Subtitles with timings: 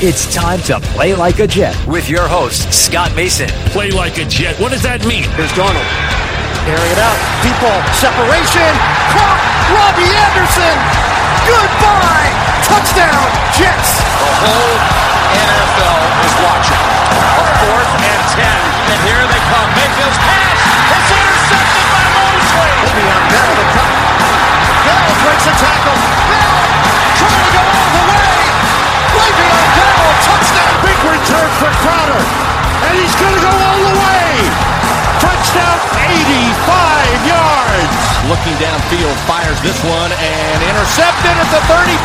[0.00, 3.52] It's time to play like a Jet with your host, Scott Mason.
[3.68, 4.56] Play like a Jet.
[4.56, 5.28] What does that mean?
[5.36, 5.84] Here's Darnold.
[6.64, 7.20] Carrying it out.
[7.44, 7.76] Deep ball.
[8.00, 8.72] Separation.
[9.12, 9.40] Caught.
[9.76, 10.76] Robbie Anderson.
[11.44, 12.32] Goodbye.
[12.64, 13.28] Touchdown.
[13.52, 14.00] Jets.
[14.00, 14.76] The whole
[15.36, 16.80] NFL is watching.
[16.80, 18.56] A fourth and ten.
[18.96, 19.68] And here they come.
[19.76, 20.56] Mayfield's pass.
[20.96, 22.72] It's intercepted by Mosley.
[22.88, 23.94] Le'Veon Bell the top.
[24.80, 26.19] Bell breaks a tackle.
[31.30, 32.22] Big return for Crowder.
[32.90, 34.26] And he's going to go all the way.
[35.22, 35.78] Touchdown
[36.10, 37.94] 85 yards.
[38.26, 42.02] Looking downfield, fires this one and intercepted at the 34.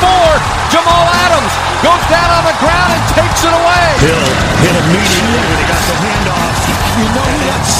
[0.69, 3.87] Jamal Adams goes down on the ground and takes it away.
[4.05, 4.29] Hill
[4.61, 6.57] hit immediately when he got the handoff.
[7.01, 7.73] You know that's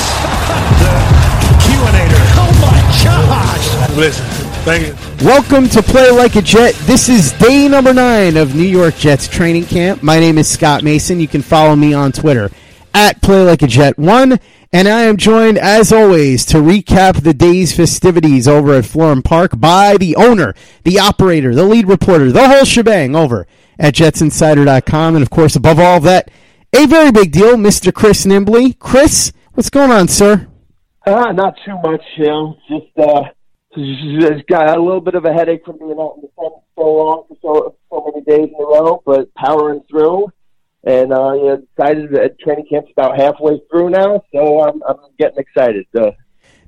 [0.81, 0.94] the
[1.61, 2.22] QAnator.
[2.41, 3.67] Oh my gosh!
[3.94, 4.25] Listen,
[4.66, 5.26] thank you.
[5.26, 6.74] Welcome to Play Like a Jet.
[6.81, 10.02] This is day number nine of New York Jets training camp.
[10.02, 11.20] My name is Scott Mason.
[11.20, 12.50] You can follow me on Twitter
[12.94, 14.40] at Play Like a Jet One,
[14.74, 19.52] and I am joined, as always, to recap the day's festivities over at Florham Park
[19.59, 23.46] by the owner, the operator, the lead reporter, the whole shebang over
[23.78, 26.32] at JetsInsider.com, and of course, above all of that,
[26.74, 27.94] a very big deal, Mr.
[27.94, 28.78] Chris Nimbley.
[28.80, 30.47] Chris, what's going on, sir?
[31.06, 32.58] Uh, not too much, you know.
[32.68, 33.22] Just uh,
[33.75, 36.81] just got a little bit of a headache from being out in the sun so
[36.81, 40.28] long for so so many days in a row, but powering through.
[40.84, 45.40] And uh, yeah, excited that training camp's about halfway through now, so I'm I'm getting
[45.40, 45.88] excited.
[45.97, 46.12] Uh,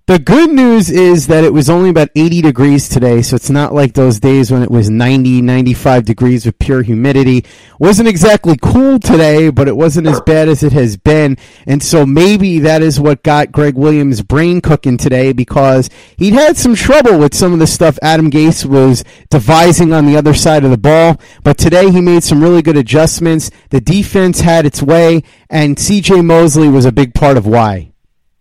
[0.07, 3.73] The good news is that it was only about 80 degrees today, so it's not
[3.73, 7.43] like those days when it was 90, 95 degrees with pure humidity.
[7.77, 11.35] Wasn't exactly cool today, but it wasn't as bad as it has been.
[11.65, 16.55] And so maybe that is what got Gregg Williams' brain cooking today because he'd had
[16.55, 20.63] some trouble with some of the stuff Adam Gase was devising on the other side
[20.63, 21.19] of the ball.
[21.43, 23.51] But today he made some really good adjustments.
[23.71, 27.91] The defense had its way, and CJ Mosley was a big part of why.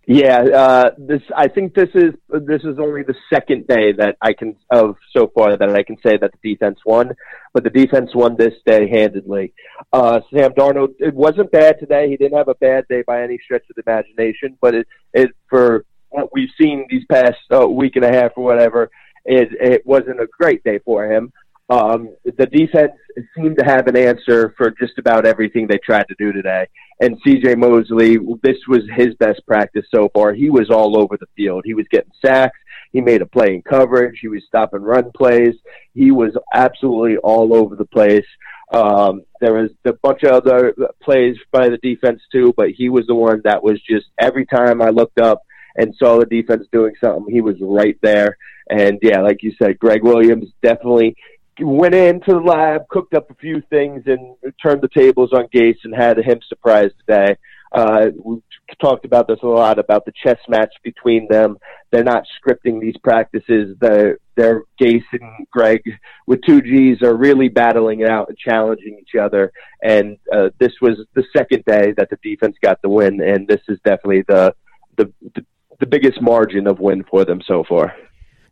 [0.09, 4.31] Yeah, uh, this I think this is this is only the second day that I
[4.31, 7.11] can of so far that I can say that the defense won,
[7.53, 9.53] but the defense won this day handedly.
[9.91, 12.09] Uh, Sam Darnold, it wasn't bad today.
[12.09, 15.31] He didn't have a bad day by any stretch of the imagination, but it, it
[15.49, 18.89] for what we've seen these past uh, week and a half or whatever,
[19.25, 21.33] it, it wasn't a great day for him.
[21.69, 22.93] Um, the defense
[23.35, 26.67] seemed to have an answer for just about everything they tried to do today.
[26.99, 30.33] And CJ Mosley, this was his best practice so far.
[30.33, 31.63] He was all over the field.
[31.65, 32.57] He was getting sacks.
[32.91, 34.19] He made a play in coverage.
[34.21, 35.55] He was stopping run plays.
[35.93, 38.25] He was absolutely all over the place.
[38.73, 43.05] Um, there was a bunch of other plays by the defense too, but he was
[43.07, 45.41] the one that was just every time I looked up
[45.75, 48.37] and saw the defense doing something, he was right there.
[48.69, 51.15] And yeah, like you said, Gregg Williams definitely
[51.59, 55.77] went into the lab, cooked up a few things, and turned the tables on Gase
[55.83, 57.35] and had him surprised today.
[57.71, 58.41] Uh, we
[58.81, 61.57] talked about this a lot about the chess match between them.
[61.91, 63.75] They're not scripting these practices.
[63.79, 65.81] They're, they're Gase and Gregg
[66.27, 69.51] with two G's are really battling it out and challenging each other.
[69.81, 73.61] And uh, this was the second day that the defense got the win, and this
[73.67, 74.53] is definitely the
[74.97, 75.45] the the,
[75.79, 77.95] the biggest margin of win for them so far.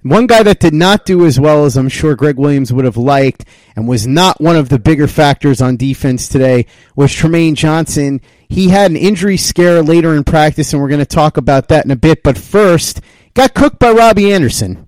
[0.05, 2.95] One guy that did not do as well as I'm sure Gregg Williams would have
[2.95, 3.43] liked
[3.75, 8.21] and was not one of the bigger factors on defense today was Trumaine Johnson.
[8.47, 11.85] He had an injury scare later in practice, and we're going to talk about that
[11.85, 12.21] in a bit.
[12.21, 13.01] But first,
[13.33, 14.87] got cooked by Robbie Anderson.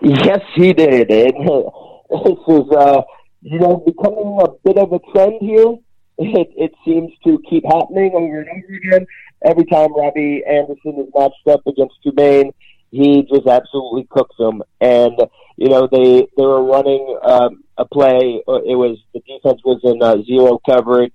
[0.00, 1.10] Yes, he did.
[1.10, 1.32] And
[2.24, 3.02] this is, uh,
[3.42, 5.74] you know, becoming a bit of a trend here.
[6.18, 9.06] It, it seems to keep happening over and over again.
[9.44, 12.52] Every time Robbie Anderson is matched up against Trumaine,
[12.94, 14.62] he just absolutely cooks them.
[14.80, 15.18] And
[15.56, 18.40] you know they they were running um, a play.
[18.46, 21.12] It was the defense was in uh, zero coverage.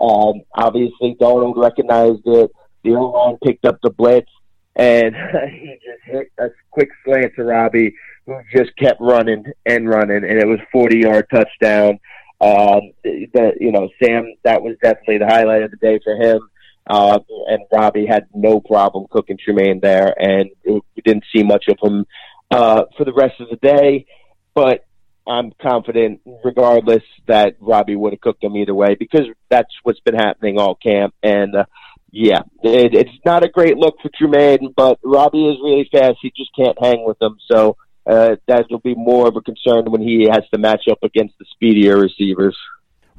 [0.00, 2.50] Um, obviously, Darnold recognized it.
[2.84, 4.30] The O line picked up the blitz,
[4.74, 5.14] and
[5.50, 7.94] he just hit a quick slant to Robbie,
[8.26, 11.98] who just kept running and running, and it was forty yard touchdown.
[12.38, 12.92] Um,
[13.32, 16.40] that you know, Sam, that was definitely the highlight of the day for him.
[16.88, 21.78] Uh, and Robbie had no problem cooking Trumaine there, and we didn't see much of
[21.82, 22.04] him
[22.50, 24.06] uh, for the rest of the day.
[24.54, 24.84] But
[25.26, 30.14] I'm confident, regardless, that Robbie would have cooked him either way because that's what's been
[30.14, 31.14] happening all camp.
[31.22, 31.64] And uh,
[32.10, 36.18] yeah, it, it's not a great look for Trumaine, but Robbie is really fast.
[36.22, 37.36] He just can't hang with him.
[37.50, 37.76] So
[38.06, 41.34] uh, that will be more of a concern when he has to match up against
[41.38, 42.56] the speedier receivers.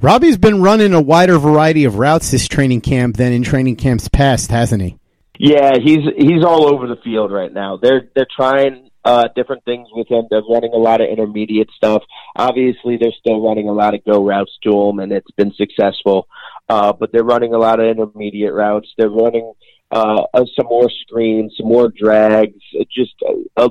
[0.00, 4.08] Robbie's been running a wider variety of routes this training camp than in training camps
[4.08, 4.96] past, hasn't he?
[5.38, 7.78] Yeah, he's he's all over the field right now.
[7.80, 10.24] They're they're trying uh, different things with him.
[10.28, 12.02] They're running a lot of intermediate stuff.
[12.34, 16.26] Obviously, they're still running a lot of go routes to him, and it's been successful.
[16.68, 18.92] Uh, but they're running a lot of intermediate routes.
[18.98, 19.52] They're running
[19.90, 23.68] uh, uh, some more screens, some more drags, uh, just uh, uh,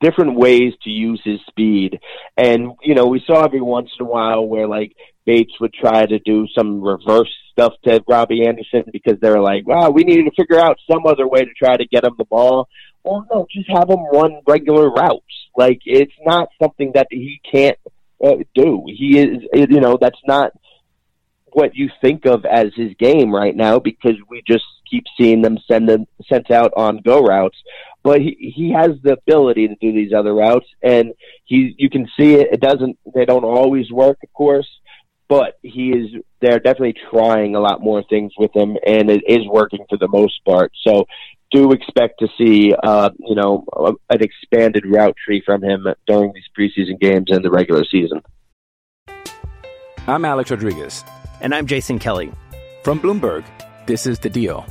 [0.00, 2.00] different ways to use his speed.
[2.38, 6.06] And you know, we saw every once in a while where like Bates would try
[6.06, 10.42] to do some reverse stuff to Robbie Anderson because they're like, wow, we needed to
[10.42, 12.68] figure out some other way to try to get him the ball.
[13.04, 15.24] Or no, just have him run regular routes.
[15.56, 17.78] Like, it's not something that he can't
[18.24, 18.84] uh, do.
[18.86, 20.52] He is, you know, that's not
[21.52, 25.58] what you think of as his game right now because we just keep seeing them
[25.70, 27.58] send them sent out on go routes.
[28.02, 31.12] But he he has the ability to do these other routes, and
[31.44, 32.48] he you can see it.
[32.52, 32.98] It doesn't.
[33.14, 34.68] They don't always work, of course,
[35.32, 36.22] but he is.
[36.42, 40.06] They're definitely trying a lot more things with him, and it is working for the
[40.06, 40.72] most part.
[40.86, 41.06] So
[41.50, 43.64] do expect to see, uh, you know,
[44.10, 48.20] an expanded route tree from him during these preseason games and the regular season.
[50.06, 51.02] I'm Alex Rodriguez.
[51.40, 52.30] And I'm Jason Kelly.
[52.82, 53.46] From Bloomberg,
[53.86, 54.66] this is The Deal.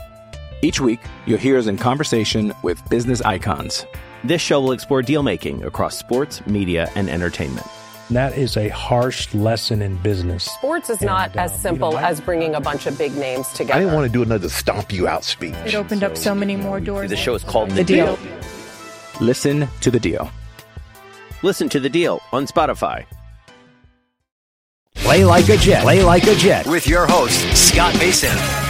[0.61, 3.87] Each week, you'll hear us in conversation with business icons.
[4.23, 7.65] This show will explore deal making across sports, media, and entertainment.
[8.11, 10.43] And that is a harsh lesson in business.
[10.43, 13.75] Sports is not as uh, simple as bringing a bunch of big names together.
[13.75, 15.55] I didn't want to do another stomp you out speech.
[15.65, 17.09] It opened up so many more doors.
[17.09, 18.19] The show is called The, The Deal.
[19.21, 20.29] Listen to The Deal.
[21.41, 23.05] Listen to The Deal on Spotify.
[24.95, 25.83] Play like a Jet.
[25.83, 28.60] Play like a Jet with your host, Scott Mason.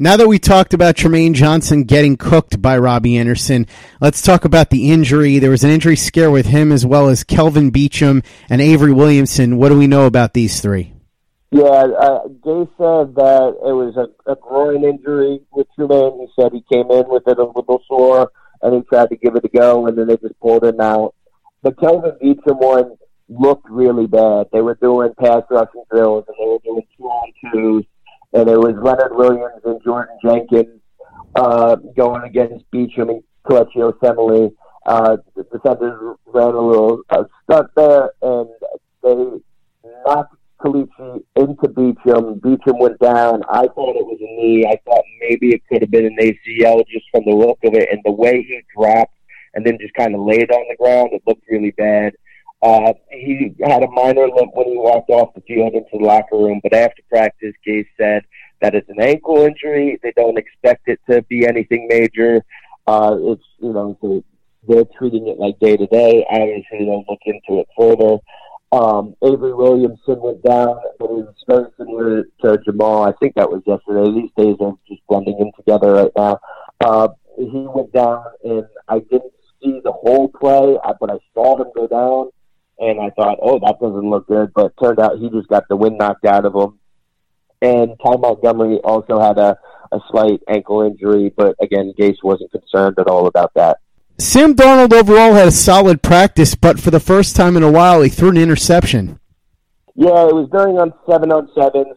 [0.00, 3.66] Now that we talked about Trumaine Johnson getting cooked by Robbie Anderson,
[4.00, 5.40] let's talk about the injury.
[5.40, 9.56] There was an injury scare with him as well as Kelvin Beachum and Avery Williamson.
[9.56, 10.92] What do we know about these three?
[11.50, 16.20] Yeah, uh, Gase said that it was a, a groin injury with Trumaine.
[16.20, 18.30] He said he came in with it a little sore,
[18.62, 21.16] and he tried to give it a go, and then they just pulled him out.
[21.64, 22.96] The Kelvin Beachum one
[23.28, 24.46] looked really bad.
[24.52, 27.84] They were doing pass rushing drills, and they were doing two on twos,
[28.32, 30.80] and it was Leonard Williams and Jordan Jenkins
[31.34, 34.52] uh, going against Beachum and Kelechi Osemele.
[34.86, 38.48] Uh, the defenders ran a little uh, stunt there, and
[39.02, 39.40] they
[40.06, 42.40] knocked Kelechi into Beachum.
[42.40, 43.42] Beachum went down.
[43.48, 44.66] I thought it was a knee.
[44.66, 47.88] I thought maybe it could have been an ACL just from the look of it
[47.90, 49.14] and the way he dropped
[49.54, 51.10] and then just kind of laid on the ground.
[51.12, 52.12] It looked really bad.
[52.60, 56.36] Uh, he had a minor limp when he walked off the field into the locker
[56.36, 58.22] room, but after practice, Gase said
[58.60, 59.98] that it's an ankle injury.
[60.02, 62.42] They don't expect it to be anything major.
[62.86, 64.24] Uh, it's, you know, so
[64.66, 66.26] they're treating it like day to day.
[66.28, 68.18] Obviously, they'll look into it further.
[68.70, 73.04] Um, Avery Williamson went down, but it was very similar to Jamal.
[73.04, 74.10] I think that was yesterday.
[74.10, 76.38] These days are just blending in together right now.
[76.80, 81.68] Uh, he went down, and I didn't see the whole play, but I saw him
[81.74, 82.30] go down,
[82.78, 84.52] and I thought, oh, that doesn't look good.
[84.54, 86.78] But it turned out he just got the wind knocked out of him.
[87.60, 89.58] And Ty Montgomery also had a,
[89.90, 93.78] a slight ankle injury, but again, Gase wasn't concerned at all about that.
[94.18, 98.02] Sam Darnold overall had a solid practice, but for the first time in a while,
[98.02, 99.20] he threw an interception.
[99.94, 101.96] Yeah, it was during on seven on sevens.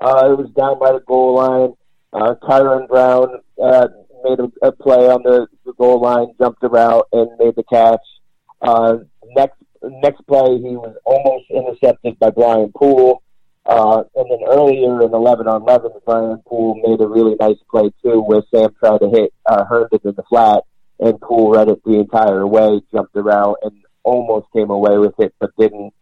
[0.00, 1.74] Uh, it was down by the goal line.
[2.12, 3.88] Uh, Kyron Brown uh,
[4.24, 8.00] made a, a play on the, the goal line, jumped around, and made the catch.
[8.62, 8.98] Uh,
[9.36, 13.22] next next play, he was almost intercepted by Brian Poole.
[13.66, 17.90] Uh, and then earlier in 11 on 11, Brian Poole made a really nice play
[18.02, 20.64] too, where Sam tried to hit uh, Herndon in the flat,
[20.98, 23.72] and Poole read it the entire way, jumped around, and
[24.02, 25.92] almost came away with it, but didn't.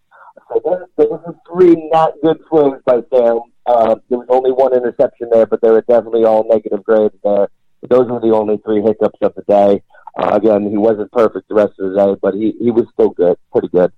[0.49, 3.41] So there, there three not good throws by Sam.
[3.67, 7.49] Uh, there was only one interception there, but they were definitely all negative grades there.
[7.81, 9.83] But those were the only three hiccups of the day.
[10.19, 13.11] Uh, again, he wasn't perfect the rest of the day, but he, he was still
[13.11, 13.93] good, pretty good.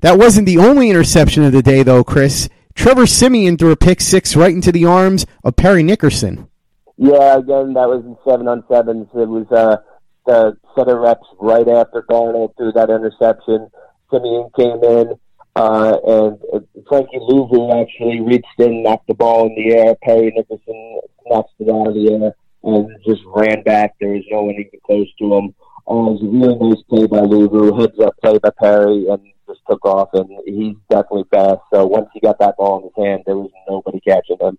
[0.00, 2.50] That wasn't the only interception of the day, though, Chris.
[2.74, 6.50] Trevor Siemian threw a pick six right into the arms of Perry Nickerson.
[6.98, 9.08] Yeah, again, that was in seven on sevens.
[9.14, 9.78] It was uh,
[10.26, 13.70] the set of reps right after Darnold threw that interception.
[14.10, 15.14] Siemian came in,
[15.56, 19.96] uh, and uh, Frankie Luvu actually reached in, knocked the ball in the air.
[20.02, 22.36] Perry Nickerson snatched it out of the air
[22.66, 23.94] and just ran back.
[24.00, 25.54] There was no one even close to him.
[25.88, 29.22] Uh, it was a really nice play by Luvu, heads up play by Perry, and
[29.46, 30.10] just took off.
[30.14, 31.60] And he's definitely fast.
[31.72, 34.58] So once he got that ball in his hand, there was nobody catching him.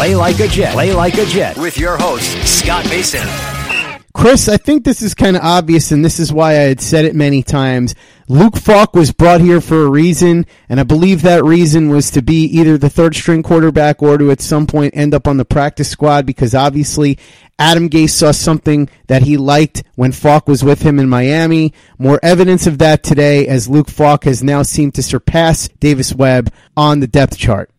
[0.00, 0.72] Play like a Jet.
[0.72, 3.20] Play like a Jet with your host, Scott Mason.
[4.14, 7.04] Chris, I think this is kind of obvious, and this is why I had said
[7.04, 7.94] it many times.
[8.26, 12.22] Luke Falk was brought here for a reason, and I believe that reason was to
[12.22, 15.44] be either the third string quarterback or to at some point end up on the
[15.44, 17.18] practice squad because obviously
[17.58, 21.74] Adam Gase saw something that he liked when Falk was with him in Miami.
[21.98, 26.50] More evidence of that today as Luke Falk has now seemed to surpass Davis Webb
[26.74, 27.70] on the depth chart.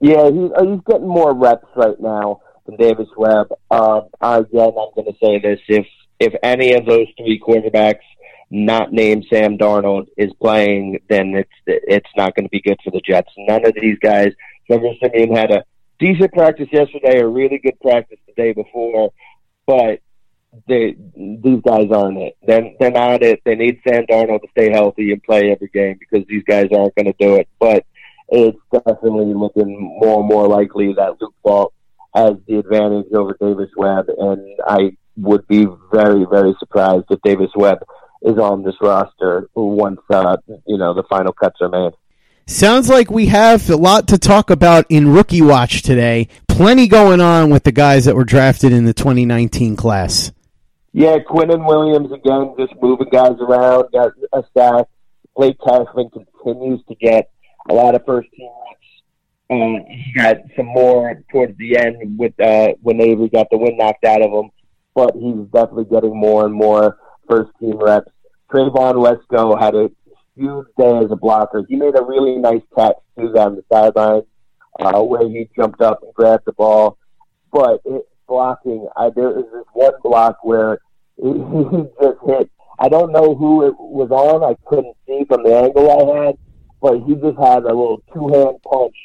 [0.00, 3.48] Yeah, he's, uh, he's getting more reps right now than Davis Webb.
[3.70, 5.86] Uh, again, I'm going to say this: if
[6.20, 8.04] if any of those three quarterbacks,
[8.50, 12.90] not named Sam Darnold, is playing, then it's it's not going to be good for
[12.90, 13.30] the Jets.
[13.36, 14.28] None of these guys.
[14.66, 15.64] Trevor Siemian had a
[15.98, 19.12] decent practice yesterday, a really good practice the day before,
[19.66, 20.00] but
[20.66, 22.36] they these guys aren't it.
[22.46, 23.40] They're they're not it.
[23.44, 26.94] They need Sam Darnold to stay healthy and play every game because these guys aren't
[26.94, 27.48] going to do it.
[27.58, 27.84] But
[28.28, 31.72] it's definitely looking more and more likely that Luke Falk
[32.14, 37.50] has the advantage over Davis Webb, and I would be very, very surprised if Davis
[37.54, 37.78] Webb
[38.22, 41.92] is on this roster once uh, you know the final cuts are made.
[42.46, 46.28] Sounds like we have a lot to talk about in Rookie Watch today.
[46.48, 50.32] Plenty going on with the guys that were drafted in the 2019 class.
[50.92, 54.86] Yeah, Quinnen Williams again, just moving guys around, got a sack.
[55.36, 57.30] Blake Cashman continues to get
[57.68, 58.78] a lot of first team reps.
[59.50, 63.78] Um, he got some more towards the end with uh, when Avery got the wind
[63.78, 64.50] knocked out of him,
[64.94, 66.98] but he's definitely getting more and more
[67.28, 68.10] first team reps.
[68.50, 69.90] Trevon Wesco had a
[70.36, 71.64] huge day as a blocker.
[71.68, 74.22] He made a really nice catch too on the sideline
[74.80, 76.98] uh, where he jumped up and grabbed the ball,
[77.52, 80.78] but it, blocking, I, there was this one block where
[81.16, 82.50] he, he just hit.
[82.78, 84.44] I don't know who it was on.
[84.44, 86.38] I couldn't see from the angle I had,
[86.80, 88.96] but he just had a little two hand punch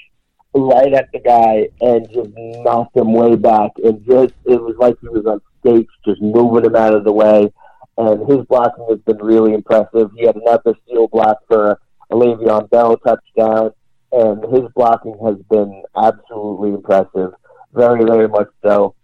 [0.55, 3.71] right at the guy and just knocked him way back.
[3.83, 7.11] And just it was like he was on skates, just moving him out of the
[7.11, 7.51] way.
[7.97, 10.11] And his blocking has been really impressive.
[10.15, 13.71] He had another steal block for a Le'Veon Bell touchdown,
[14.11, 17.33] and his blocking has been absolutely impressive.
[17.73, 18.95] Very, very much so.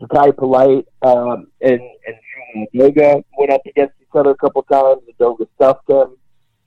[0.00, 5.02] Jachai Polite um, and and Edoga went up against each other a couple times.
[5.12, 6.16] Edoga stuffed him.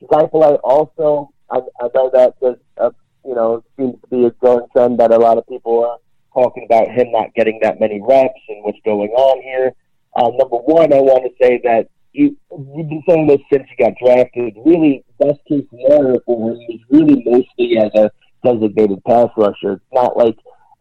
[0.02, 2.92] Jachai Polite also I, I know that there's a,
[3.24, 5.98] you know, seems to be a growing trend that a lot of people are
[6.32, 9.72] talking about him not getting that many reps and what's going on here.
[10.16, 13.82] Uh, number one, I want to say that you, you've been saying this since he
[13.82, 14.54] got drafted.
[14.64, 18.10] Really, best case scenario for him is really mostly as a
[18.44, 19.74] designated pass rusher.
[19.74, 20.36] It's not like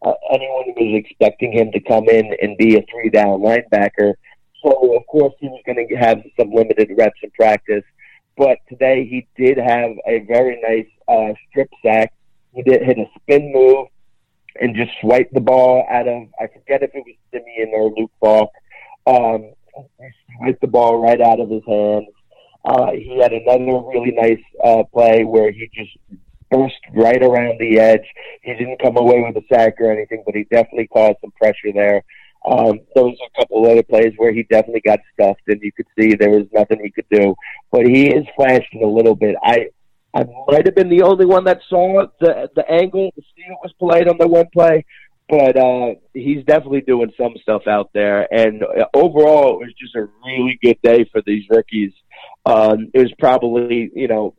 [0.05, 4.13] uh, anyone was expecting him to come in and be a three down linebacker.
[4.63, 7.83] So, of course, he was going to have some limited reps in practice
[8.41, 12.11] but today he did have a very nice uh, strip sack.
[12.55, 13.85] He did hit a spin move
[14.59, 18.11] and just swiped the ball out of I forget if it was Siemian or Luke
[18.19, 18.49] Falk.
[19.05, 19.53] Um,
[20.39, 22.07] swiped the ball right out of his hands.
[22.65, 25.95] Uh, he had another really nice uh, play where he just
[26.49, 28.07] burst right around the edge.
[28.41, 31.71] He didn't come away with a sack or anything, but he definitely caused some pressure
[31.75, 32.03] there.
[32.49, 35.71] Um, there was a couple of other plays where he definitely got stuffed, and you
[35.71, 37.35] could see there was nothing he could do.
[37.71, 39.35] But he is flashing a little bit.
[39.43, 39.67] I
[40.13, 43.11] I might have been the only one that saw the the angle.
[43.15, 44.85] The steal was played on the one play,
[45.29, 48.27] but uh, he's definitely doing some stuff out there.
[48.33, 51.93] And uh, overall, it was just a really good day for these rookies.
[52.45, 54.35] Um, it was probably you know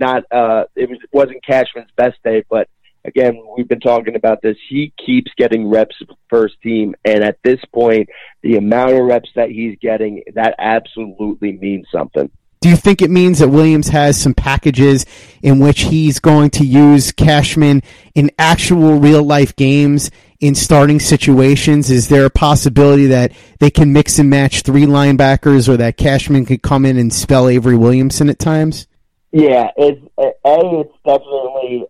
[0.00, 2.68] not uh, it was wasn't Cashman's best day, but
[3.04, 4.56] again, we've been talking about this.
[4.68, 5.96] He keeps getting reps
[6.28, 8.08] first team, and at this point,
[8.42, 12.30] the amount of reps that he's getting, that absolutely means something.
[12.60, 15.04] Do you think it means that Williams has some packages
[15.42, 17.82] in which he's going to use Cashman
[18.14, 21.90] in actual real life games in starting situations?
[21.90, 26.46] Is there a possibility that they can mix and match three linebackers or that Cashman
[26.46, 28.86] could come in and spell Avery Williamson at times?
[29.32, 30.30] Yeah, it's a.
[30.44, 31.86] It's definitely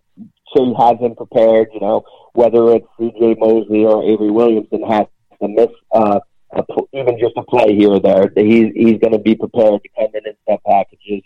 [0.55, 1.69] to have him prepared.
[1.73, 3.35] You know, whether it's C.J.
[3.39, 5.07] Mosley or Avery Williamson has
[5.41, 6.19] to miss uh,
[6.51, 8.31] a, even just a play here or there.
[8.35, 11.23] He's he's going to be prepared to come in and set packages.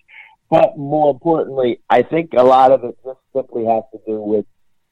[0.50, 4.46] But more importantly, I think a lot of it just simply has to do with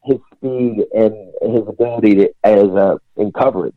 [0.04, 3.76] his speed and his ability to, as a in coverage.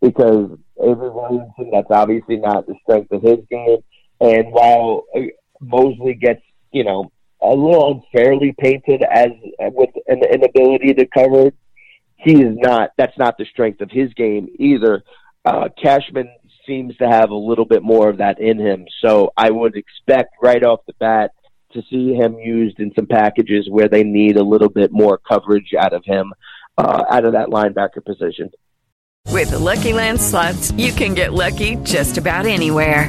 [0.00, 3.78] Because Avery Williamson, that's obviously not the strength of his game.
[4.20, 5.22] And while uh,
[5.60, 7.10] Mosley gets, you know,
[7.42, 9.28] a little unfairly painted as
[9.58, 11.52] with an inability to cover,
[12.16, 12.90] he is not.
[12.98, 15.04] That's not the strength of his game either
[15.48, 16.28] uh, Cashman
[16.66, 18.84] seems to have a little bit more of that in him.
[19.02, 21.32] So I would expect right off the bat
[21.72, 25.72] to see him used in some packages where they need a little bit more coverage
[25.78, 26.34] out of him,
[26.76, 28.50] uh, out of that linebacker position.
[29.30, 33.08] With the Lucky Land slots, you can get lucky just about anywhere.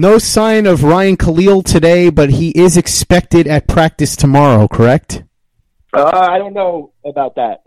[0.00, 5.24] No sign of Ryan Kalil today, but he is expected at practice tomorrow, correct?
[5.92, 7.60] Uh, I don't know about that.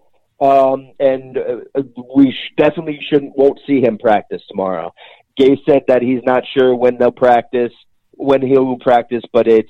[0.43, 1.84] Um, and uh,
[2.15, 4.96] we sh- definitely shouldn't won't see him practice tomorrow.
[5.39, 7.72] Gase said that he's not sure when they'll practice,
[8.13, 9.67] when he'll practice, but it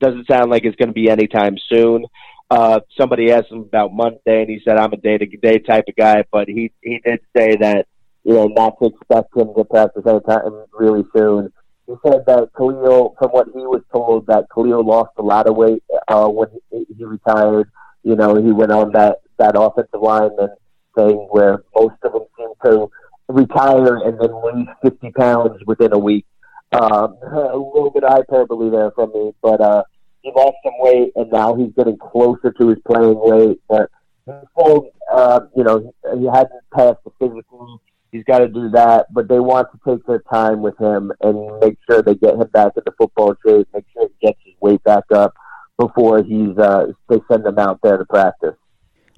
[0.00, 2.04] doesn't sound like it's going to be anytime soon.
[2.50, 5.84] Uh, somebody asked him about Monday, and he said, "I'm a day to day type
[5.86, 7.86] of guy," but he he did say that
[8.24, 11.52] you know not to expect him to practice anytime really soon
[11.86, 15.56] he said that Kalil, from what he was told, that Kalil lost a lot of
[15.56, 17.70] weight uh, when he, he retired.
[18.02, 20.50] You know, he went on that that offensive lineman
[20.96, 22.90] thing where most of them seem to
[23.28, 26.26] retire and then lose 50 pounds within a week.
[26.72, 29.82] Um, a little bit of hyperbole there from me, but uh,
[30.22, 33.60] he lost some weight and now he's getting closer to his playing weight.
[33.68, 33.90] But
[34.26, 34.80] he said,
[35.12, 37.80] uh, you know, he hadn't passed the physical
[38.12, 41.58] He's got to do that, but they want to take their time with him and
[41.60, 44.82] make sure they get him back into football shape, make sure he gets his weight
[44.84, 45.32] back up
[45.78, 48.54] before he's uh, they send him out there to practice.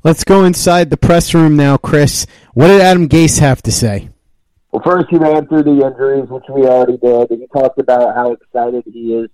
[0.04, 2.26] Let's go inside the press room now, Chris.
[2.52, 4.10] What did Adam Gase have to say?
[4.70, 7.30] Well, first he ran through the injuries, which we already did.
[7.30, 9.30] and He talked about how excited he is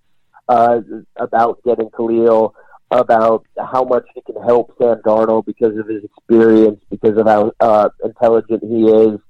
[0.49, 0.81] uh,
[1.17, 2.55] about getting Kalil
[2.91, 7.53] about how much he can help Sam Darnold because of his experience, because of how
[7.61, 9.21] uh, intelligent he is,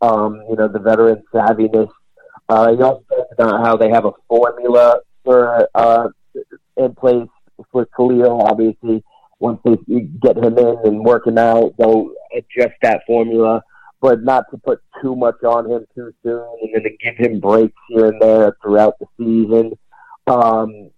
[0.00, 1.90] um, you know, the veteran savviness.
[2.48, 6.08] Uh, he also talked about how they have a formula for uh,
[6.76, 7.28] in place
[7.70, 8.42] for Kalil.
[8.42, 9.04] Obviously,
[9.38, 9.76] once they
[10.22, 13.62] get him in and working out, they'll adjust that formula,
[14.00, 17.40] but not to put too much on him too soon, and then to give him
[17.40, 19.72] breaks here and there throughout the season.
[20.26, 20.90] Um,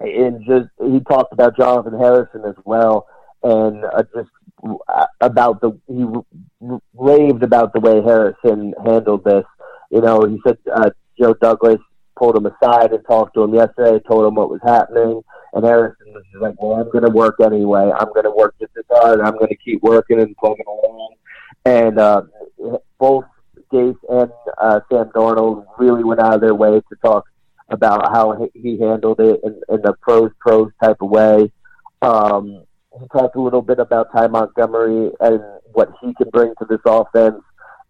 [0.00, 3.06] and just he talked about Jonathan Harrison as well,
[3.42, 4.30] and uh, just
[5.20, 6.04] about the he
[6.94, 9.44] raved about the way Harrison handled this.
[9.90, 11.80] You know, he said uh, Joe Douglas
[12.16, 15.22] pulled him aside and talked to him yesterday, told him what was happening,
[15.54, 17.90] and Harrison was like, "Well, I'm going to work anyway.
[17.98, 19.20] I'm going to work just as hard.
[19.20, 21.14] I'm going to keep working and plugging along."
[21.64, 22.22] And uh,
[22.98, 23.24] both
[23.72, 27.24] Gase and uh, Sam Darnold really went out of their way to talk
[27.68, 31.52] about how he handled it in, in the pros pros type of way.
[32.02, 32.64] Um,
[32.98, 35.40] he talked a little bit about Ty Montgomery and
[35.72, 37.42] what he can bring to this offense,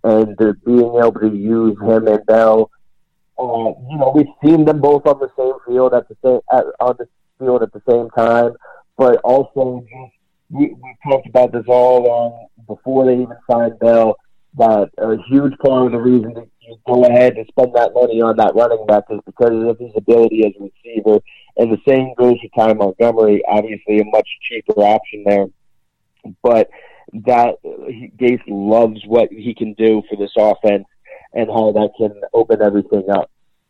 [0.04, 2.70] and to being able to use him and Bell.
[3.38, 6.64] Uh, you know, we've seen them both on the same field at the same at,
[6.80, 7.08] on the
[7.38, 8.52] field at the same time,
[8.96, 10.12] but also just
[10.50, 14.16] we, we talked about this all along before they even signed Bell.
[14.58, 18.20] that a huge part of the reason that you go ahead and spend that money
[18.20, 21.20] on that running back is because of his ability as a receiver.
[21.60, 25.46] And the same goes for Ty Montgomery, obviously a much cheaper option there.
[26.42, 26.70] But
[27.12, 30.86] that Gase loves what he can do for this offense
[31.34, 33.30] and how that can open everything up.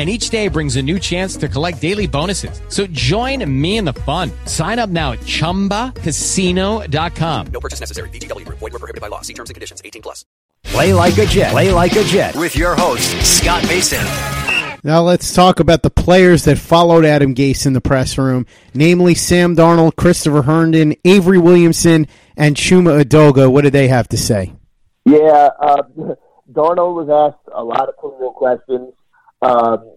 [0.00, 2.62] and each day brings a new chance to collect daily bonuses.
[2.68, 4.30] So join me in the fun.
[4.46, 7.46] Sign up now at ChumbaCasino.com.
[7.48, 8.08] No purchase necessary.
[8.08, 8.48] VGW.
[8.48, 9.20] Void were prohibited by law.
[9.20, 9.82] See terms and conditions.
[9.84, 10.24] 18 plus.
[10.64, 11.50] Play like a Jet.
[11.50, 12.34] Play like a Jet.
[12.34, 14.02] With your host, Scott Mason.
[14.82, 19.14] Now let's talk about the players that followed Adam Gase in the press room, namely
[19.14, 22.06] Sam Darnold, Christopher Herndon, Avery Williamson,
[22.38, 23.52] and Chuma Edoga.
[23.52, 24.54] What did they have to say?
[25.04, 25.82] Yeah, uh,
[26.52, 28.94] Darnold was asked a lot of crucial questions.
[29.42, 29.96] Um,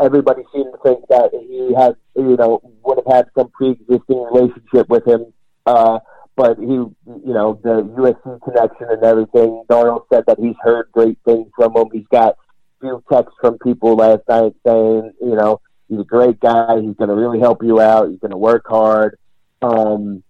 [0.00, 4.88] everybody seemed to think that he had, you know, would have had some pre-existing relationship
[4.88, 5.32] with him.
[5.64, 6.00] Uh,
[6.36, 9.62] but he, you know, the USC connection and everything.
[9.70, 11.88] Darnold said that he's heard great things from him.
[11.92, 12.36] He's got
[12.80, 16.80] few texts from people last night saying, you know, he's a great guy.
[16.80, 18.08] He's going to really help you out.
[18.08, 19.18] He's going to work hard.
[19.62, 20.22] Um,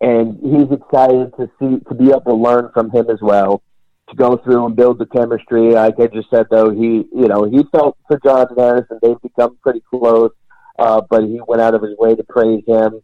[0.00, 3.62] and he's excited to see to be able to learn from him as well
[4.08, 5.72] to go through and build the chemistry.
[5.72, 8.98] Like I just said, though, he you know he felt for Jonathan Harrison.
[9.02, 10.32] They've become pretty close,
[10.78, 13.00] uh, but he went out of his way to praise him.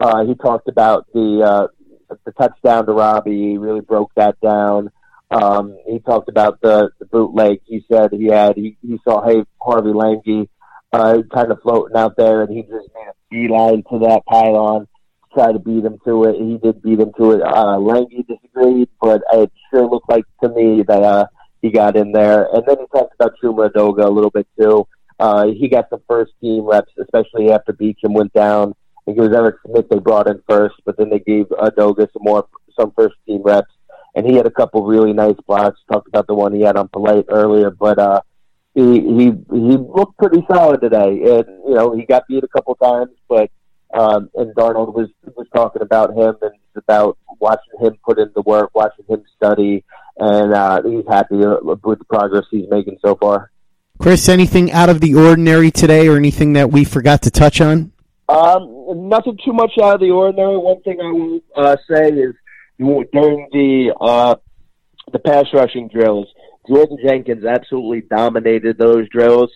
[0.00, 3.50] Uh, he talked about the uh, the touchdown to Robbie.
[3.50, 4.90] He really broke that down.
[5.30, 7.60] Um, he talked about the, the bootleg.
[7.64, 10.48] He said he had he, he saw hey Harvey Langi
[10.92, 14.86] uh, kind of floating out there, and he just made a beeline to that pylon
[15.34, 16.36] try to beat him to it.
[16.36, 17.42] He did beat him to it.
[17.42, 21.26] Uh, Langi disagreed, but it sure looked like to me that uh,
[21.60, 22.48] he got in there.
[22.52, 24.86] And then he talked about Chuma Edoga a little bit too.
[25.18, 28.72] Uh, he got some first team reps, especially after Beachum went down.
[28.72, 32.10] I think it was Eric Smith they brought in first, but then they gave Edoga
[32.12, 32.46] some more
[32.78, 33.70] some first team reps.
[34.16, 35.80] And he had a couple really nice blocks.
[35.90, 38.20] Talked about the one he had on Polite earlier, but uh,
[38.74, 41.08] he he he looked pretty solid today.
[41.08, 43.50] And you know he got beat a couple times, but
[43.94, 48.42] um, and Darnold was was talking about him and about watching him put in the
[48.42, 49.84] work, watching him study,
[50.18, 53.50] and uh, he's happy with the progress he's making so far.
[53.98, 57.92] Chris, anything out of the ordinary today, or anything that we forgot to touch on?
[58.28, 60.56] Um, nothing too much out of the ordinary.
[60.56, 62.34] One thing I will uh, say is
[62.78, 64.36] during the uh,
[65.12, 66.26] the pass rushing drills,
[66.68, 69.50] Jordan Jenkins absolutely dominated those drills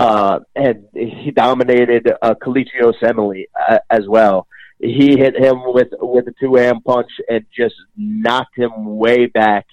[0.00, 4.46] uh, and he dominated uh, Kelechi Osemele uh, as well.
[4.78, 9.66] He hit him with with a two hand punch and just knocked him way back.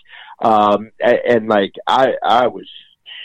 [0.44, 2.68] Um, and, and like I I was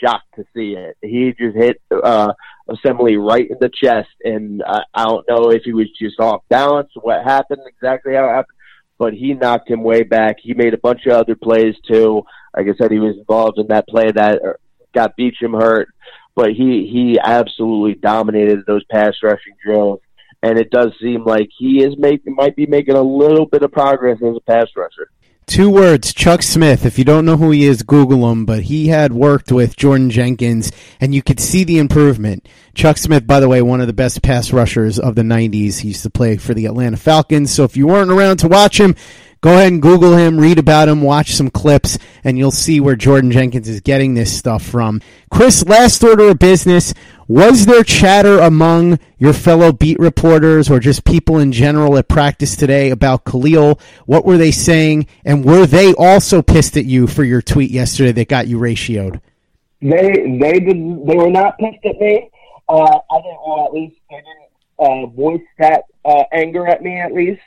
[0.01, 0.95] shocked to see it.
[1.01, 2.31] He just hit uh,
[2.69, 6.43] Osemele right in the chest, and I, I don't know if he was just off
[6.47, 8.57] balance, what happened exactly how it happened,
[8.97, 10.37] but he knocked him way back.
[10.41, 12.23] He made a bunch of other plays too.
[12.55, 14.53] Like I said, he was involved in that play that uh,
[14.93, 15.89] got Beachum hurt
[16.35, 19.99] but he he absolutely dominated those pass rushing drills,
[20.41, 23.71] and it does seem like he is making might be making a little bit of
[23.71, 25.09] progress as a pass rusher.
[25.45, 26.85] Two words, Chuck Smith.
[26.85, 28.45] If you don't know who he is, Google him.
[28.45, 32.47] But he had worked with Jordan Jenkins, and you could see the improvement.
[32.73, 35.79] Chuck Smith, by the way, one of the best pass rushers of the 90s.
[35.79, 37.53] He used to play for the Atlanta Falcons.
[37.53, 38.95] So if you weren't around to watch him,
[39.43, 42.95] Go ahead and Google him, read about him, watch some clips, and you'll see where
[42.95, 45.01] Jordan Jenkins is getting this stuff from.
[45.29, 46.93] Chris, last order of business.
[47.27, 52.55] Was there chatter among your fellow beat reporters or just people in general at practice
[52.55, 53.81] today about Kalil?
[54.05, 55.07] What were they saying?
[55.25, 59.19] And were they also pissed at you for your tweet yesterday that got you ratioed?
[59.81, 62.29] They they did they were not pissed at me.
[62.69, 64.43] Uh, I didn't well at least they didn't
[64.79, 67.41] uh, voice that uh, anger at me at least.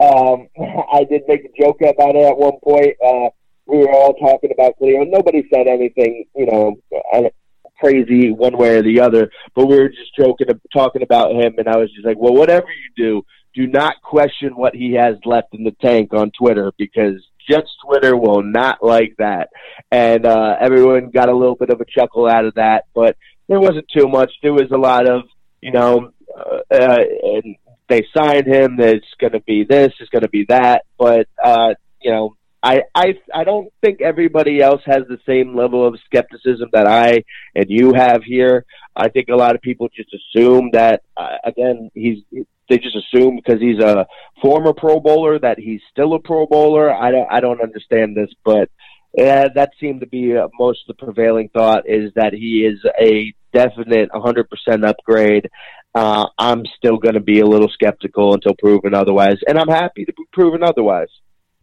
[0.00, 0.48] Um,
[0.92, 2.96] I did make a joke about it at one point.
[3.04, 3.30] Uh,
[3.66, 5.02] we were all talking about Cleo.
[5.02, 6.76] And nobody said anything, you know,
[7.12, 7.28] uh,
[7.78, 11.66] crazy one way or the other, but we were just joking, talking about him, and
[11.66, 15.54] I was just like, well, whatever you do, do not question what he has left
[15.54, 17.14] in the tank on Twitter because
[17.48, 19.48] Jets Twitter will not like that.
[19.90, 23.16] And uh, everyone got a little bit of a chuckle out of that, but
[23.48, 24.30] there wasn't too much.
[24.42, 25.22] There was a lot of,
[25.60, 27.56] you know, uh, uh, and
[27.90, 28.76] they signed him.
[28.78, 30.84] It's going to be this, it's going to be that.
[30.98, 35.86] But uh, you know, I I I don't think everybody else has the same level
[35.86, 37.24] of skepticism that I
[37.54, 38.64] and you have here.
[38.94, 42.18] I think a lot of people just assume that uh, again he's
[42.68, 44.06] they just assume because he's a
[44.40, 46.92] former Pro Bowler that he's still a Pro Bowler.
[46.92, 48.70] I don't I don't understand this, but
[49.18, 52.78] uh, that seemed to be uh, most of the prevailing thought is that he is
[53.00, 55.48] a definite 100% upgrade.
[55.94, 60.04] Uh, I'm still going to be a little skeptical until proven otherwise, and I'm happy
[60.04, 61.08] to be proven otherwise.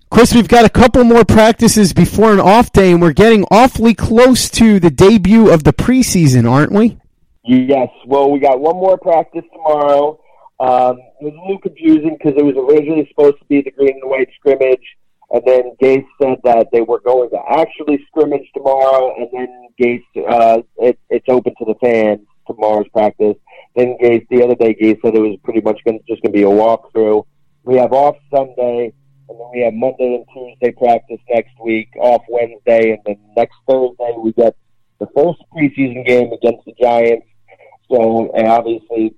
[0.10, 3.94] Chris, we've got a couple more practices before an off day, and we're getting awfully
[3.94, 6.98] close to the debut of the preseason, aren't we?
[7.44, 7.90] Yes.
[8.06, 10.20] Well, we got one more practice tomorrow.
[10.60, 14.00] Um, it was a little confusing because it was originally supposed to be the green
[14.02, 14.84] and white scrimmage,
[15.30, 20.30] and then Gase said that they were going to actually scrimmage tomorrow, and then Gase,
[20.30, 23.36] uh, it, it's open to the fans tomorrow's practice.
[23.76, 26.38] Then Gase, the other day, Gase said it was pretty much gonna, just going to
[26.38, 27.26] be a walkthrough.
[27.64, 28.94] We have off Sunday,
[29.28, 33.56] and then we have Monday and Tuesday practice next week, off Wednesday, and then next
[33.70, 34.56] Thursday we get
[35.00, 37.28] the first preseason game against the Giants.
[37.92, 39.14] So, and obviously,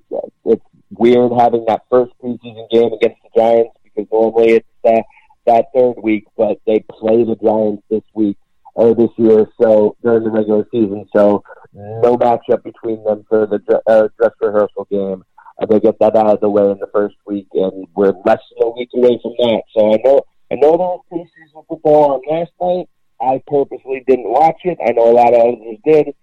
[0.46, 5.02] it's weird having that first preseason game against the Giants because normally it's uh,
[5.50, 8.38] that third week, but they play the Giants this week
[8.76, 11.06] or this year, so during the regular season.
[11.16, 15.24] So no matchup between them for the uh, dress rehearsal game.
[15.62, 18.40] Uh, they get that out of the way in the first week, and we're less
[18.58, 19.64] than a week away from that.
[19.76, 22.88] So I know I know there was preseason football on last night.
[23.22, 24.78] I purposely didn't watch it.
[24.86, 26.16] I know a lot of others did,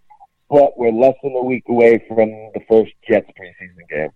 [0.48, 4.10] but we're less than a week away from the first Jets preseason game.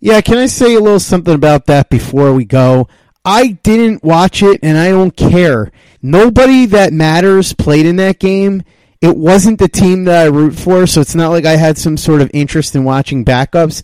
[0.00, 2.88] Yeah, can I say a little something about that before we go?
[3.26, 5.72] I didn't watch it and I don't care.
[6.00, 8.62] Nobody that matters played in that game.
[9.00, 11.96] It wasn't the team that I root for, so it's not like I had some
[11.96, 13.82] sort of interest in watching backups.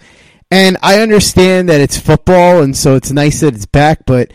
[0.53, 4.33] And I understand that it's football and so it's nice that it's back, but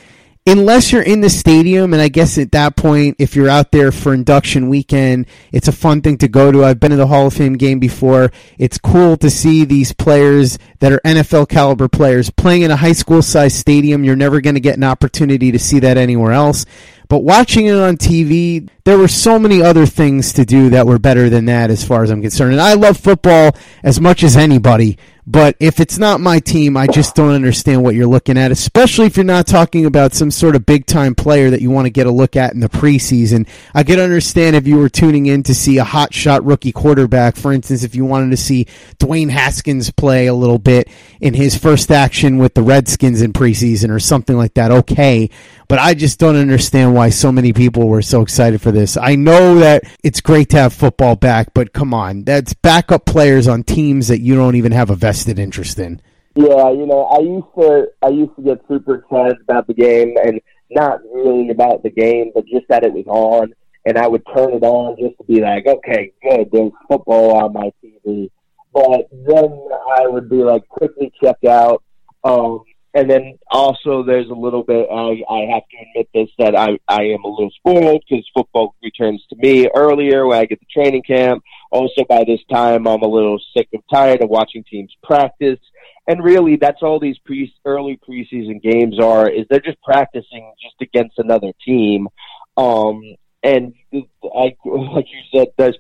[0.48, 3.92] unless you're in the stadium, and I guess at that point, if you're out there
[3.92, 6.64] for induction weekend, it's a fun thing to go to.
[6.64, 8.32] I've been to the Hall of Fame game before.
[8.58, 12.94] It's cool to see these players that are NFL caliber players playing in a high
[12.94, 14.06] school sized stadium.
[14.06, 16.66] You're never going to get an opportunity to see that anywhere else.
[17.10, 21.00] But watching it on TV, there were so many other things to do that were
[21.00, 22.54] better than that as far as I'm concerned.
[22.54, 23.52] And I love football
[23.84, 24.98] as much as anybody,
[25.30, 29.08] but if it's not my team, I just don't understand what you're looking at, especially
[29.08, 31.90] if you're not talking about some sort of big time player that you want to
[31.90, 33.46] get a look at in the preseason.
[33.74, 37.36] I could understand if you were tuning in to see a hot shot rookie quarterback,
[37.36, 38.68] for instance, if you wanted to see
[39.00, 40.88] Dwayne Haskins play a little bit
[41.20, 44.72] in his first action with the Redskins in preseason or something like that.
[44.72, 45.30] Okay.
[45.68, 48.96] But I just don't understand why so many people were so excited for this.
[48.96, 53.50] I know that it's great to have football back, but come on, that's backup players
[53.50, 56.02] on teams that you don't even have a vested interest in.
[56.36, 60.16] Yeah, you know, I used to I used to get super excited about the game
[60.24, 63.54] and not really about the game, but just that it was on
[63.88, 67.54] and I would turn it on just to be like, okay, good, there's football on
[67.54, 68.30] my TV.
[68.74, 69.60] But then
[69.98, 71.84] I would be like quickly check out.
[72.24, 76.56] Um, and then also there's a little bit I, I have to admit this that
[76.56, 80.60] I, I am a little spoiled because football returns to me earlier when I get
[80.60, 81.44] the training camp.
[81.72, 85.60] Also by this time I'm a little sick and tired of watching teams practice.
[86.08, 90.76] And really that's all these pre early preseason games are is they're just practicing just
[90.82, 92.08] against another team.
[92.56, 93.02] Um
[93.44, 95.78] and I, like you said, there's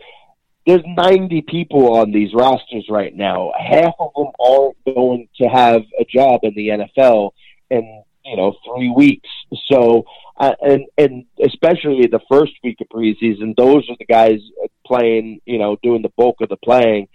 [0.66, 3.54] there's 90 people on these rosters right now.
[3.58, 7.32] Half of them aren't going to have a job in the NFL
[7.70, 9.30] in you know three weeks.
[9.72, 10.06] So
[10.38, 14.40] uh, and and especially the first week of preseason, those are the guys
[14.86, 15.42] playing.
[15.46, 17.08] You know, doing the bulk of the playing.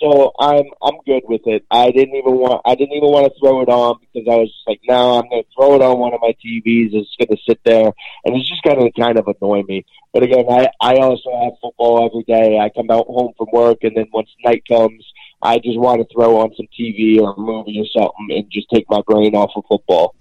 [0.00, 1.64] So I'm I'm good with it.
[1.70, 4.48] I didn't even want I didn't even want to throw it on because I was
[4.48, 6.94] just like, no, I'm going to throw it on one of my TVs.
[6.94, 7.92] It's going to sit there,
[8.24, 9.84] and it's just going to kind of annoy me.
[10.14, 12.58] But again, I I also have football every day.
[12.58, 15.04] I come out home from work, and then once night comes,
[15.42, 18.68] I just want to throw on some TV or a movie or something and just
[18.72, 20.14] take my brain off of football.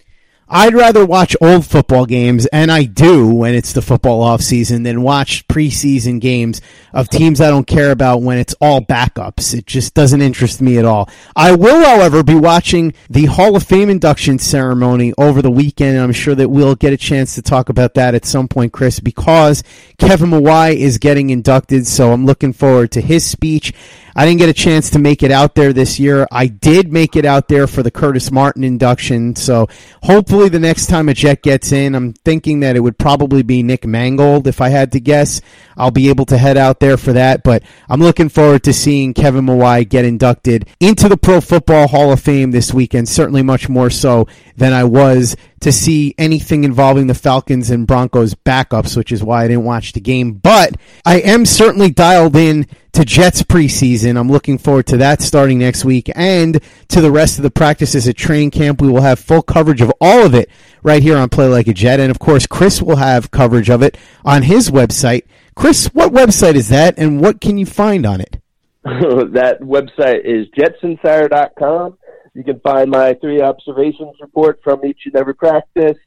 [0.51, 4.81] I'd rather watch old football games, and I do when it's the football off season,
[4.81, 6.59] than watch preseason games
[6.91, 9.53] of teams I don't care about when it's all backups.
[9.53, 11.07] It just doesn't interest me at all.
[11.35, 16.03] I will, however, be watching the Hall of Fame induction ceremony over the weekend, and
[16.03, 18.99] I'm sure that we'll get a chance to talk about that at some point, Chris,
[18.99, 19.63] because
[19.99, 23.71] Kevin Mawae is getting inducted, so I'm looking forward to his speech.
[24.15, 26.27] I didn't get a chance to make it out there this year.
[26.31, 29.35] I did make it out there for the Curtis Martin induction.
[29.35, 29.69] So
[30.03, 33.63] hopefully the next time a Jet gets in, I'm thinking that it would probably be
[33.63, 35.41] Nick Mangold if I had to guess.
[35.75, 37.43] I'll be able to head out there for that.
[37.43, 42.13] But I'm looking forward to seeing Kevin Mawae get inducted into the Pro Football Hall
[42.13, 43.09] of Fame this weekend.
[43.09, 48.33] Certainly much more so than I was to see anything involving the Falcons and Broncos
[48.33, 50.33] backups, which is why I didn't watch the game.
[50.33, 54.17] But I am certainly dialed in to Jets preseason.
[54.17, 58.07] I'm looking forward to that starting next week and to the rest of the practices
[58.07, 58.81] at training camp.
[58.81, 60.49] We will have full coverage of all of it
[60.83, 61.99] right here on Play Like a Jet.
[61.99, 65.23] And of course, Chris will have coverage of it on his website.
[65.55, 68.39] Chris, what website is that and what can you find on it?
[68.83, 71.97] that website is jetsinsider.com.
[72.39, 75.97] You can find my three observations report from each and every practice.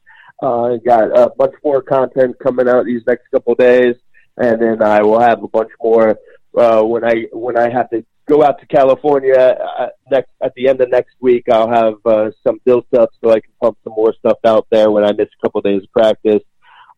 [0.42, 3.97] Uh, got a bunch more content coming out these next couple days,
[4.38, 6.16] and then I will have a bunch more
[6.57, 10.68] uh, when I when I have to go out to California uh, next at the
[10.68, 11.51] end of next week.
[11.53, 14.90] I'll have uh, some built up so I can pump some more stuff out there
[14.90, 16.42] when I miss a couple of days of practice.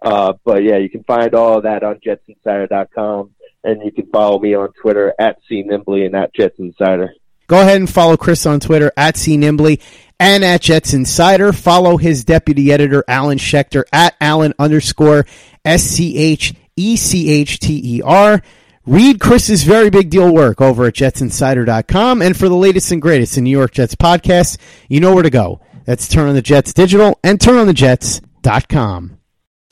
[0.01, 3.31] Uh, but yeah, you can find all of that on jetsinsider.com,
[3.65, 7.09] and you can follow me on Twitter at cnimbly and at jetsinsider.
[7.47, 9.81] Go ahead and follow Chris on Twitter at cnimbly
[10.19, 11.53] and at Jets Insider.
[11.53, 15.27] Follow his deputy editor, Alan Schechter, at Alan underscore
[15.65, 18.43] S C H E C H T E R.
[18.87, 22.21] Read Chris's very big deal work over at jetsinsider.com.
[22.21, 25.31] And for the latest and greatest in New York Jets podcasts, you know where to
[25.31, 25.61] go.
[25.87, 29.19] That's Turn on the Jets Digital and turnonthejets.com.